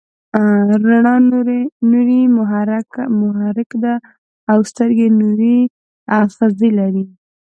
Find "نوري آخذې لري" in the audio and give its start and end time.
5.19-7.05